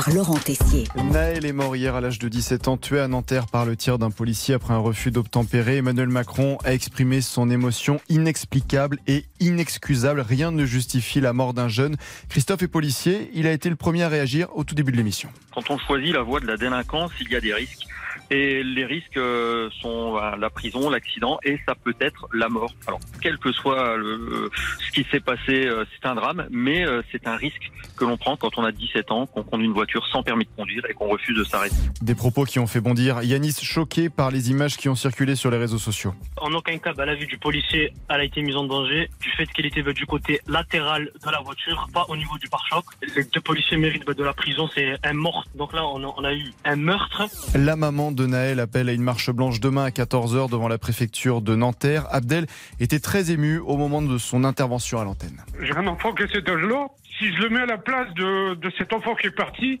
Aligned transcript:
par 0.00 0.14
Laurent 0.14 0.38
Tessier. 0.38 0.84
Naël 1.12 1.44
est 1.44 1.52
mort 1.52 1.76
hier 1.76 1.94
à 1.94 2.00
l'âge 2.00 2.18
de 2.18 2.28
17 2.28 2.68
ans, 2.68 2.76
tué 2.78 3.00
à 3.00 3.08
Nanterre 3.08 3.46
par 3.46 3.66
le 3.66 3.76
tir 3.76 3.98
d'un 3.98 4.10
policier 4.10 4.54
après 4.54 4.72
un 4.72 4.78
refus 4.78 5.10
d'obtempérer. 5.10 5.76
Emmanuel 5.76 6.08
Macron 6.08 6.56
a 6.64 6.72
exprimé 6.72 7.20
son 7.20 7.50
émotion 7.50 8.00
inexplicable 8.08 8.98
et 9.06 9.26
inexcusable. 9.40 10.22
Rien 10.22 10.52
ne 10.52 10.64
justifie 10.64 11.20
la 11.20 11.34
mort 11.34 11.52
d'un 11.52 11.68
jeune. 11.68 11.96
Christophe 12.30 12.62
est 12.62 12.68
policier. 12.68 13.30
Il 13.34 13.46
a 13.46 13.52
été 13.52 13.68
le 13.68 13.76
premier 13.76 14.02
à 14.02 14.08
réagir 14.08 14.48
au 14.56 14.64
tout 14.64 14.74
début 14.74 14.92
de 14.92 14.96
l'émission. 14.96 15.28
Quand 15.54 15.70
on 15.70 15.78
choisit 15.78 16.14
la 16.14 16.22
voie 16.22 16.40
de 16.40 16.46
la 16.46 16.56
délinquance, 16.56 17.12
il 17.20 17.30
y 17.30 17.36
a 17.36 17.40
des 17.40 17.52
risques. 17.52 17.86
Et 18.30 18.62
les 18.62 18.84
risques 18.84 19.16
euh, 19.16 19.68
sont 19.80 20.14
la 20.14 20.50
prison, 20.50 20.88
l'accident 20.88 21.40
et 21.42 21.58
ça 21.66 21.74
peut 21.74 21.96
être 22.00 22.28
la 22.32 22.48
mort. 22.48 22.72
Alors, 22.86 23.00
quel 23.20 23.38
que 23.38 23.50
soit 23.50 23.96
le, 23.96 24.48
ce 24.78 24.92
qui 24.92 25.04
s'est 25.10 25.20
passé, 25.20 25.66
euh, 25.66 25.84
c'est 25.92 26.06
un 26.06 26.14
drame, 26.14 26.46
mais 26.48 26.86
euh, 26.86 27.02
c'est 27.10 27.26
un 27.26 27.34
risque 27.34 27.72
que 27.96 28.04
l'on 28.04 28.16
prend 28.16 28.36
quand 28.36 28.56
on 28.56 28.64
a 28.64 28.70
17 28.70 29.10
ans, 29.10 29.26
qu'on 29.26 29.42
conduit 29.42 29.66
une 29.66 29.72
voiture 29.72 29.89
sans 30.12 30.22
permis 30.22 30.44
de 30.44 30.50
conduire 30.56 30.84
et 30.88 30.94
qu'on 30.94 31.08
refuse 31.08 31.36
de 31.36 31.44
s'arrêter. 31.44 31.74
Des 32.02 32.14
propos 32.14 32.44
qui 32.44 32.58
ont 32.58 32.66
fait 32.66 32.80
bondir 32.80 33.22
Yanis, 33.22 33.56
choqué 33.62 34.08
par 34.08 34.30
les 34.30 34.50
images 34.50 34.76
qui 34.76 34.88
ont 34.88 34.94
circulé 34.94 35.36
sur 35.36 35.50
les 35.50 35.58
réseaux 35.58 35.78
sociaux. 35.78 36.14
En 36.36 36.52
aucun 36.52 36.78
cas, 36.78 36.92
bah, 36.92 37.06
la 37.06 37.14
vue 37.14 37.26
du 37.26 37.38
policier, 37.38 37.92
elle 38.08 38.20
a 38.20 38.24
été 38.24 38.42
mise 38.42 38.56
en 38.56 38.64
danger 38.64 39.10
du 39.20 39.30
fait 39.30 39.46
qu'elle 39.46 39.66
était 39.66 39.82
bah, 39.82 39.92
du 39.92 40.06
côté 40.06 40.40
latéral 40.46 41.10
de 41.24 41.30
la 41.30 41.40
voiture, 41.40 41.88
pas 41.92 42.06
au 42.08 42.16
niveau 42.16 42.38
du 42.38 42.48
pare-choc. 42.48 42.84
Les 43.16 43.24
deux 43.24 43.40
policiers 43.40 43.76
méritent 43.76 44.06
bah, 44.06 44.14
de 44.14 44.24
la 44.24 44.32
prison, 44.32 44.68
c'est 44.74 44.94
un 45.04 45.12
mort. 45.12 45.44
Donc 45.54 45.72
là, 45.72 45.84
on 45.86 46.02
a, 46.02 46.14
on 46.16 46.24
a 46.24 46.34
eu 46.34 46.52
un 46.64 46.76
meurtre. 46.76 47.22
La 47.54 47.76
maman 47.76 48.12
de 48.12 48.26
Naël 48.26 48.60
appelle 48.60 48.88
à 48.88 48.92
une 48.92 49.02
marche 49.02 49.30
blanche 49.30 49.60
demain 49.60 49.84
à 49.84 49.90
14h 49.90 50.50
devant 50.50 50.68
la 50.68 50.78
préfecture 50.78 51.40
de 51.40 51.54
Nanterre. 51.54 52.06
Abdel 52.10 52.46
était 52.78 53.00
très 53.00 53.30
ému 53.30 53.58
au 53.58 53.76
moment 53.76 54.02
de 54.02 54.18
son 54.18 54.44
intervention 54.44 55.00
à 55.00 55.04
l'antenne. 55.04 55.42
J'ai 55.60 55.76
un 55.76 55.86
enfant 55.86 56.12
qui 56.12 56.22
a 56.22 56.28
cet 56.28 56.48
âge-là. 56.48 56.88
Si 57.18 57.32
je 57.34 57.42
le 57.42 57.50
mets 57.50 57.60
à 57.60 57.66
la 57.66 57.78
place 57.78 58.12
de, 58.14 58.54
de 58.54 58.72
cet 58.78 58.92
enfant 58.92 59.14
qui 59.14 59.26
est 59.26 59.30
parti, 59.30 59.79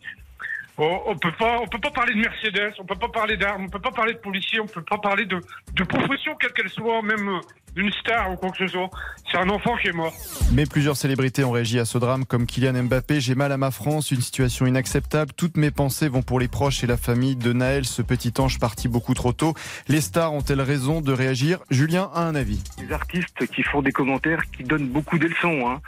on, 0.80 1.02
on 1.06 1.16
peut 1.16 1.32
pas, 1.38 1.58
on 1.60 1.66
peut 1.66 1.78
pas 1.78 1.90
parler 1.90 2.14
de 2.14 2.20
Mercedes, 2.20 2.74
on 2.78 2.84
peut 2.84 2.96
pas 2.96 3.08
parler 3.08 3.36
d'armes, 3.36 3.64
on 3.64 3.68
peut 3.68 3.80
pas 3.80 3.90
parler 3.90 4.14
de 4.14 4.18
policiers, 4.18 4.60
on 4.60 4.66
peut 4.66 4.82
pas 4.82 4.98
parler 4.98 5.26
de, 5.26 5.40
de 5.74 5.84
profession 5.84 6.34
quelle 6.36 6.52
qu'elle 6.52 6.70
soit, 6.70 7.02
même 7.02 7.28
euh, 7.28 7.40
d'une 7.74 7.92
star 7.92 8.32
ou 8.32 8.36
quoi 8.36 8.50
que 8.50 8.58
ce 8.58 8.66
soit. 8.66 8.90
C'est 9.30 9.38
un 9.38 9.48
enfant 9.48 9.76
qui 9.76 9.88
est 9.88 9.92
mort. 9.92 10.12
Mais 10.52 10.66
plusieurs 10.66 10.96
célébrités 10.96 11.44
ont 11.44 11.52
réagi 11.52 11.78
à 11.78 11.84
ce 11.84 11.98
drame, 11.98 12.24
comme 12.24 12.46
Kylian 12.46 12.82
Mbappé. 12.84 13.20
J'ai 13.20 13.34
mal 13.34 13.52
à 13.52 13.56
ma 13.56 13.70
France, 13.70 14.10
une 14.10 14.20
situation 14.20 14.66
inacceptable. 14.66 15.32
Toutes 15.36 15.56
mes 15.56 15.70
pensées 15.70 16.08
vont 16.08 16.22
pour 16.22 16.40
les 16.40 16.48
proches 16.48 16.82
et 16.82 16.86
la 16.86 16.96
famille 16.96 17.36
de 17.36 17.52
Naël, 17.52 17.84
ce 17.84 18.02
petit 18.02 18.32
ange 18.38 18.58
parti 18.58 18.88
beaucoup 18.88 19.14
trop 19.14 19.32
tôt. 19.32 19.54
Les 19.88 20.00
stars 20.00 20.32
ont-elles 20.32 20.60
raison 20.60 21.00
de 21.00 21.12
réagir? 21.12 21.60
Julien 21.70 22.10
a 22.14 22.22
un 22.22 22.34
avis. 22.34 22.62
Les 22.80 22.92
artistes 22.92 23.46
qui 23.46 23.62
font 23.62 23.82
des 23.82 23.92
commentaires 23.92 24.42
qui 24.50 24.64
donnent 24.64 24.88
beaucoup 24.88 25.18
de 25.18 25.28
leçons, 25.28 25.68
hein. 25.68 25.80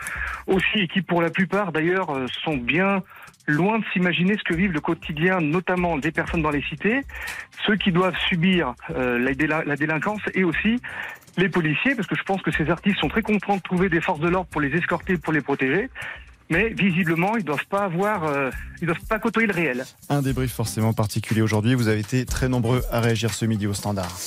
aussi, 0.46 0.78
et 0.78 0.88
qui 0.88 1.02
pour 1.02 1.20
la 1.20 1.30
plupart 1.30 1.72
d'ailleurs 1.72 2.10
euh, 2.10 2.26
sont 2.44 2.56
bien 2.56 3.02
loin 3.48 3.80
de 3.80 3.84
s'imaginer 3.92 4.36
ce 4.38 4.44
que 4.44 4.54
vivent 4.54 4.72
le 4.72 4.80
quotidien, 4.80 5.40
notamment 5.40 5.98
des 5.98 6.12
personnes 6.12 6.42
dans 6.42 6.50
les 6.50 6.62
cités, 6.62 7.00
ceux 7.66 7.74
qui 7.74 7.90
doivent 7.90 8.16
subir 8.28 8.74
euh, 8.90 9.18
la, 9.18 9.32
déla- 9.32 9.64
la 9.66 9.74
délinquance 9.74 10.20
et 10.34 10.44
aussi 10.44 10.76
les 11.36 11.48
policiers, 11.48 11.94
parce 11.94 12.08
que 12.08 12.16
je 12.16 12.22
pense 12.22 12.42
que 12.42 12.50
ces 12.50 12.68
artistes 12.70 12.98
sont 12.98 13.08
très 13.08 13.22
contents 13.22 13.56
de 13.56 13.62
trouver 13.62 13.88
des 13.88 14.00
forces 14.00 14.20
de 14.20 14.28
l'ordre 14.28 14.48
pour 14.50 14.60
les 14.60 14.74
escorter, 14.76 15.16
pour 15.16 15.32
les 15.32 15.40
protéger. 15.40 15.90
Mais 16.50 16.68
visiblement, 16.68 17.36
ils 17.36 17.44
doivent 17.44 17.66
pas 17.66 17.84
avoir, 17.84 18.24
euh, 18.24 18.50
ils 18.82 18.86
doivent 18.86 19.06
pas 19.08 19.18
côtoyer 19.18 19.46
le 19.46 19.54
réel. 19.54 19.84
Un 20.10 20.20
débrief 20.20 20.52
forcément 20.52 20.92
particulier 20.92 21.40
aujourd'hui. 21.40 21.74
Vous 21.74 21.88
avez 21.88 22.00
été 22.00 22.26
très 22.26 22.48
nombreux 22.48 22.82
à 22.90 23.00
réagir 23.00 23.32
ce 23.32 23.46
midi 23.46 23.66
au 23.66 23.74
standard. 23.74 24.18